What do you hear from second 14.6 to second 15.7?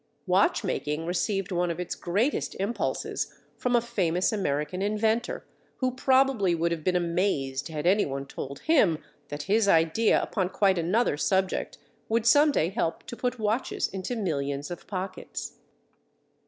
of pockets.